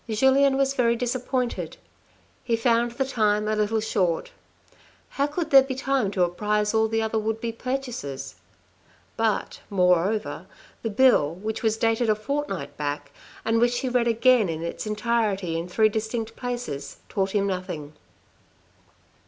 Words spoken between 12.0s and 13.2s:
a fortnight back,